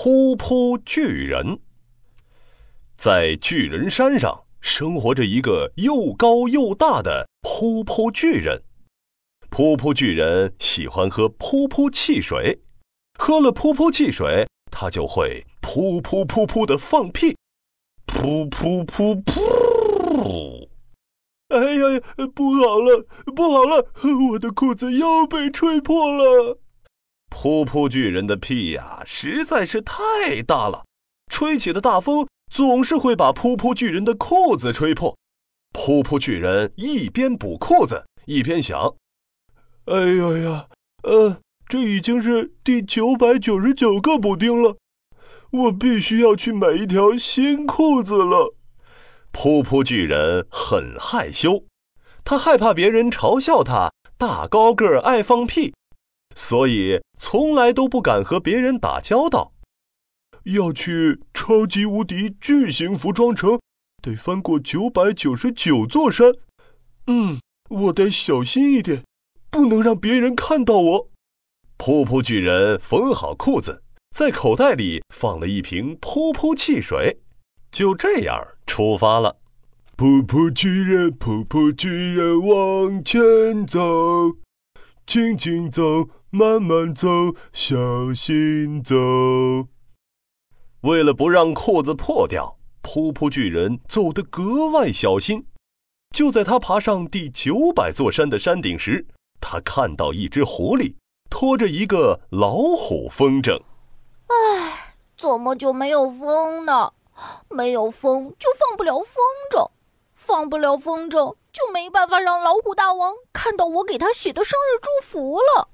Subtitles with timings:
[0.00, 1.58] 噗噗巨人。
[2.96, 8.62] 在巨人山上生活着一个又高又大的噗噗巨人。
[9.50, 12.60] 噗噗巨人喜欢喝噗噗汽水，
[13.18, 17.36] 喝了噗噗汽水，他就会噗噗噗噗的放屁，
[18.06, 20.68] 噗噗噗噗。
[21.48, 22.00] 哎呀呀，
[22.36, 23.04] 不好了，
[23.34, 23.90] 不好了！
[24.30, 26.60] 我的裤子又被吹破了。
[27.30, 30.84] 噗噗巨人的屁呀，实在是太大了，
[31.30, 35.16] 吹起的大风总是会把噗噗巨人的裤子吹破。
[35.72, 38.94] 噗噗巨人一边补裤子，一边想
[39.84, 40.66] ：“哎呀呀，
[41.02, 41.36] 呃，
[41.68, 44.76] 这已经是第九百九十九个补丁了，
[45.50, 48.54] 我必须要去买一条新裤子了。”
[49.30, 51.64] 噗噗巨人很害羞，
[52.24, 55.74] 他害怕别人嘲笑他大高个儿爱放屁，
[56.38, 59.52] 所以从来都不敢和别人打交道。
[60.44, 63.60] 要去超级无敌巨型服装城，
[64.00, 66.32] 得翻过九百九十九座山。
[67.08, 69.02] 嗯，我得小心一点，
[69.50, 71.10] 不能让别人看到我。
[71.76, 73.82] 噗噗巨人缝好裤子，
[74.16, 77.18] 在口袋里放了一瓶噗噗汽水。
[77.72, 79.36] 就这样出发了。
[79.96, 84.36] 噗噗巨人，噗噗巨人往前走，
[85.08, 87.08] 轻轻走，慢慢走，
[87.54, 88.94] 小心走。
[90.82, 95.46] 为了不让裤子破掉，噗噗巨人走得格外小心。
[96.14, 99.06] 就在他爬上第九百座山的山顶时，
[99.40, 100.96] 他看到一只狐狸
[101.30, 103.62] 拖着一个老虎风筝。
[104.26, 106.92] 唉，怎么就没有风呢？
[107.48, 109.16] 没有风就放不了风
[109.50, 109.70] 筝，
[110.14, 115.68] 放不了风筝就没办法让老虎大王看到我给他写的生日祝福了。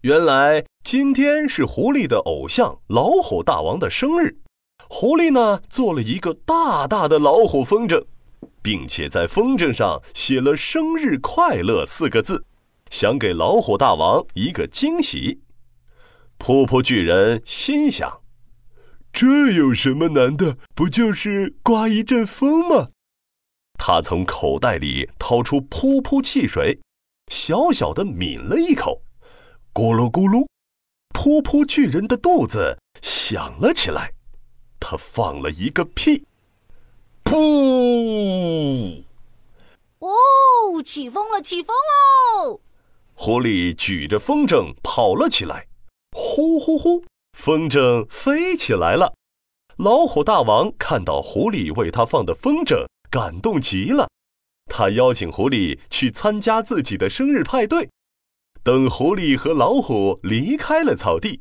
[0.00, 4.36] 原来今天是狐狸的偶像老虎大王的生日，
[4.88, 8.04] 狐狸呢做了一个大大的老虎风筝，
[8.60, 12.44] 并且在风筝上写了“生日快乐”四个字，
[12.90, 15.40] 想给老虎大王一个惊喜。
[16.38, 18.20] 噗噗巨人心想。
[19.12, 20.58] 这有什么难的？
[20.74, 22.88] 不就是刮一阵风吗？
[23.78, 26.78] 他从口袋里掏出噗噗汽水，
[27.30, 29.02] 小小的抿了一口，
[29.72, 30.46] 咕噜咕噜，
[31.14, 34.12] 噗噗巨人的肚子响了起来。
[34.78, 36.24] 他放了一个屁，
[37.24, 39.02] 噗！
[39.98, 42.60] 哦，起风了，起风喽！
[43.14, 45.66] 狐狸举着风筝跑了起来，
[46.12, 47.04] 呼呼呼。
[47.32, 49.14] 风筝飞起来了，
[49.76, 54.08] 老虎大王看到狐狸为他放的风筝，感动极了。
[54.70, 57.88] 他邀请狐狸去参加自己的生日派对。
[58.62, 61.40] 等狐狸和老虎离开了草地，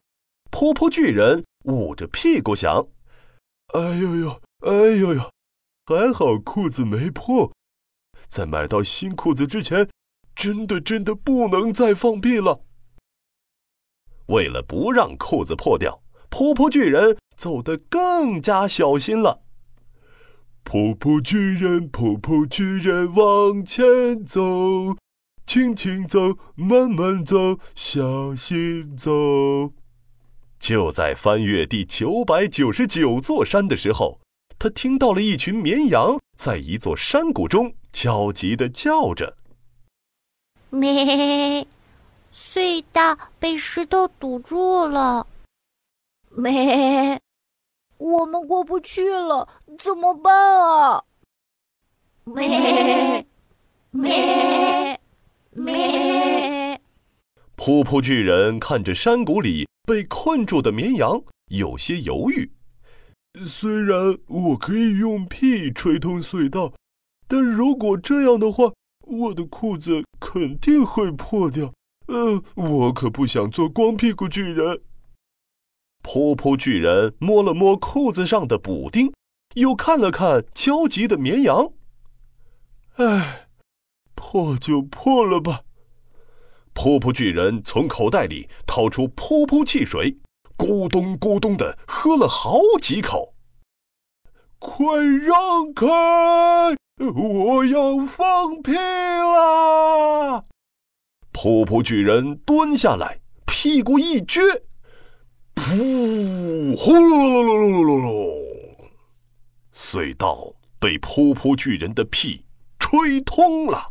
[0.51, 2.87] 噗噗巨人捂着屁股想
[3.73, 5.31] ：“哎呦呦，哎呦呦，
[5.87, 7.51] 还好裤子没破。
[8.27, 9.89] 在买到新裤子之前，
[10.35, 12.61] 真的真的不能再放屁了。”
[14.27, 19.44] 为了不让裤子破掉，噗噗巨人走得更加小心了。
[20.65, 24.41] 噗噗巨人，噗噗巨人往前走，
[25.45, 29.11] 轻轻走，慢慢走，小心走。
[30.59, 34.19] 就在翻越第九百九十九座山的时候，
[34.57, 39.37] 他听到了一群绵羊在一座山谷中焦急地叫着
[40.71, 41.65] ：“咩。”
[42.33, 45.25] 隧道被石头堵住了，
[46.31, 47.17] 没，
[48.25, 49.47] 我们过不去了，
[49.77, 51.03] 怎么办啊？
[52.23, 53.23] 咩
[53.91, 54.99] 咩
[55.51, 56.81] 咩。
[57.55, 61.21] 噗噗巨人看着山谷里被困住的绵羊，
[61.51, 62.49] 有些犹豫。
[63.43, 66.73] 虽然我可以用屁吹通隧道，
[67.27, 68.73] 但如果这样的话，
[69.05, 71.71] 我的裤子肯定会破掉。
[72.07, 74.81] 嗯，我可不想做光屁股巨人。
[76.05, 79.11] 噗噗巨人摸了摸裤子上的补丁，
[79.55, 81.72] 又看了看焦急的绵羊。
[82.97, 83.47] 唉，
[84.13, 85.61] 破就破了吧。
[86.75, 90.16] 噗噗巨人从口袋里掏出噗噗汽水，
[90.55, 93.34] 咕咚咕咚的喝了好几口。
[94.59, 95.87] 快让开！
[96.97, 100.43] 我要放屁啦！
[101.34, 104.61] 噗噗巨人蹲下来，屁股一撅，
[105.55, 106.75] 噗！
[106.78, 108.35] 呼噜噜噜噜噜噜噜！
[109.73, 112.46] 隧道被噗噗巨人的屁
[112.79, 113.90] 吹通了，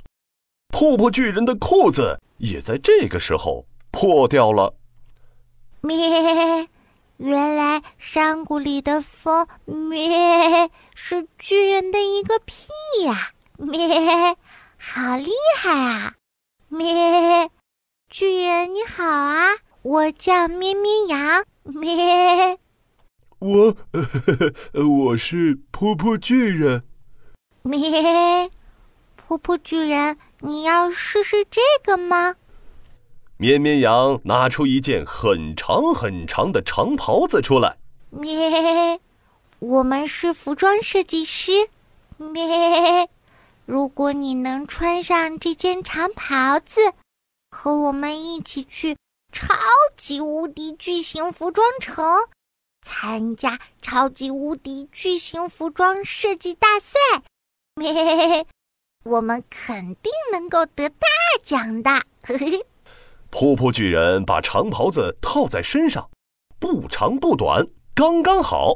[0.69, 4.75] 噗噗巨人的裤子也在这个时候破掉了。
[5.81, 6.69] 咩，
[7.17, 12.73] 原来山谷里的风咩是巨人的一个屁
[13.05, 13.33] 呀！
[13.57, 14.37] 咩，
[14.79, 16.15] 好厉害啊！
[16.69, 17.51] 咩，
[18.09, 19.53] 巨人你好啊，
[19.83, 21.45] 我叫咩咩羊。
[21.73, 22.59] 咩，
[23.39, 23.75] 我
[24.75, 26.85] 我是噗噗巨人。
[27.63, 27.79] 咩，
[29.27, 32.37] 噗噗巨人，你要试试这个吗？
[33.39, 37.79] 绵绵羊拿出一件很长很长的长袍子出来。
[38.11, 39.01] 咩，
[39.59, 41.71] 我们是服装设计师。
[42.19, 43.09] 咩，
[43.65, 46.93] 如果你能穿上这件长袍子，
[47.51, 48.95] 和我们一起去
[49.35, 49.53] 超
[49.97, 52.05] 级无敌巨型服装城，
[52.87, 56.99] 参加超级无敌巨型服装设计大赛，
[57.83, 58.47] 嘿嘿嘿，
[59.03, 61.09] 我们肯定能够得大
[61.43, 61.91] 奖的。
[62.23, 62.65] 嘿嘿。
[63.33, 66.09] 噗噗巨人把长袍子套在身上，
[66.61, 68.75] 不长不短，刚刚好。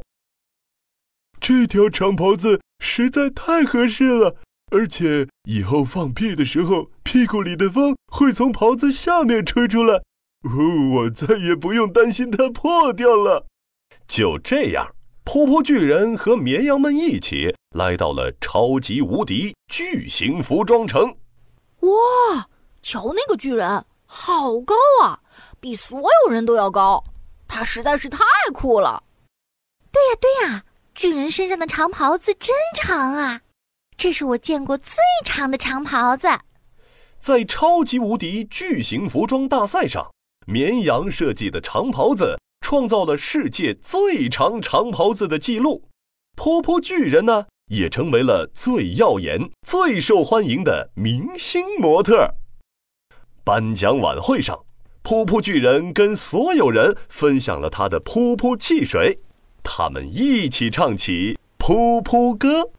[1.40, 4.34] 这条长袍子实在太合适了，
[4.72, 10.02] 而且以后放屁的时候，屁股里的风会从袍子下面吹出来，
[10.44, 10.50] 哦，
[10.94, 13.46] 我再也不用担心它破掉了。
[14.06, 14.94] 就这样，
[15.24, 21.16] 噗噗巨人和绵羊们一起来到了超级无敌巨型服装城。
[21.80, 22.48] 哇，
[22.82, 23.84] 瞧那个巨人！
[24.06, 25.20] 好高啊，
[25.60, 27.04] 比所有人都要高，
[27.46, 28.24] 他实在是太
[28.54, 29.02] 酷了。
[29.92, 30.64] 对呀对呀，
[30.94, 33.40] 巨人身上的长袍子真长啊，
[33.98, 34.96] 这是我见过最
[35.26, 36.26] 长的长袍子。
[37.18, 40.10] 在超级无敌巨型服装大赛上，
[40.50, 45.84] 绵羊设计的长袍子创造了世界最长长袍子的记录。
[46.38, 52.34] 噗噗巨人呢，也成为了最耀眼、最受欢迎的明星模特。
[53.44, 54.58] 颁奖晚会上，
[55.04, 59.18] 噗噗巨人跟所有人分享了他的噗噗汽水，
[59.62, 62.70] 他们一起唱起噗噗歌。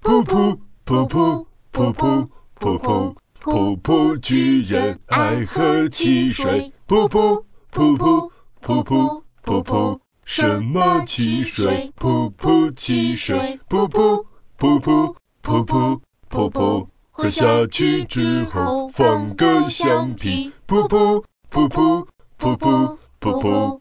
[0.00, 3.14] 噗噗噗噗噗噗噗噗，
[3.46, 6.72] 噗噗巨人爱喝汽水。
[6.88, 8.28] 噗噗噗噗
[8.60, 11.92] 噗噗噗噗，什么汽水？
[11.96, 13.60] 噗噗汽水。
[13.68, 14.24] 噗噗
[14.58, 15.06] 噗噗
[15.44, 16.86] 噗噗噗噗。
[17.12, 22.04] 喝下去之后放个橡皮，噗噗噗噗
[22.36, 23.80] 噗噗噗噗。